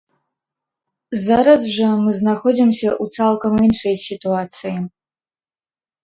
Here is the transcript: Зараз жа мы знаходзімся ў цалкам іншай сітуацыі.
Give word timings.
Зараз 1.25 1.61
жа 1.75 1.89
мы 2.05 2.11
знаходзімся 2.19 2.87
ў 3.03 3.21
цалкам 3.21 3.53
іншай 3.67 3.95
сітуацыі. 4.07 4.73